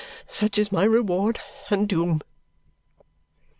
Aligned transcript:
Such 0.31 0.57
is 0.57 0.71
my 0.71 0.83
reward 0.83 1.39
and 1.69 1.87
doom. 1.87 2.21